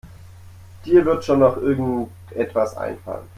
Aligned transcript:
Dir 0.83 1.05
wird 1.05 1.23
schon 1.23 1.41
noch 1.41 1.57
irgendetwas 1.57 2.75
einfallen. 2.75 3.29